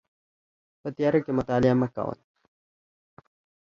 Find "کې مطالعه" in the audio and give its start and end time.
1.25-1.75